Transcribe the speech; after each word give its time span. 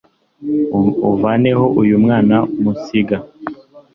uvaneho 1.11 1.63
uyu 1.81 1.95
mwana 2.03 2.35
musinga. 2.61 3.17